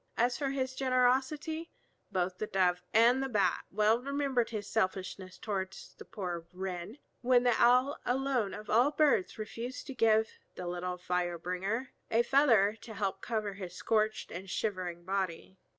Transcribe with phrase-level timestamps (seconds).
[0.17, 1.69] As for his generosity,
[2.11, 7.43] both the Dove and the Bat well remembered his selfishness towards the poor Wren, when
[7.43, 12.23] the Owl alone of all the birds refused to give the little fire bringer a
[12.23, 15.59] feather to help cover his scorched and shivering body.